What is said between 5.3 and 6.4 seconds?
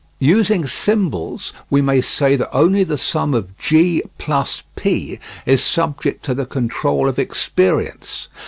is subject to